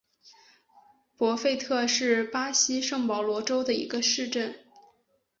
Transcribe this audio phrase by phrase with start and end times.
[1.15, 4.55] 博费特是巴西圣保罗州的一个市镇。